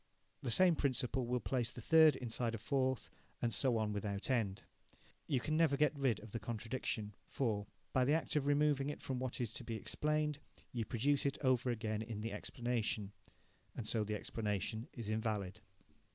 [0.41, 3.07] The same principle will place the third inside a fourth,
[3.39, 4.63] and so on without end.
[5.27, 8.99] You can never get rid of the contradiction, for, by the act of removing it
[9.03, 10.39] from what is to be explained,
[10.73, 13.11] you produce it over again in the explanation.
[13.75, 15.61] And so the explanation is invalid.